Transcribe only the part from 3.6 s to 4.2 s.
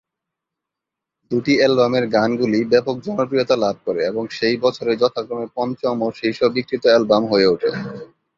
লাভ করে,